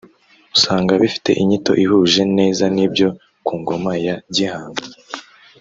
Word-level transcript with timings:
usanga 0.55 0.91
bifite 1.01 1.31
inyito 1.41 1.71
ihuje 1.83 2.21
neza 2.37 2.63
n’ibyo 2.75 3.07
ku 3.45 3.53
ngoma 3.61 3.91
ya 4.05 4.15
Gihanga 4.35 4.83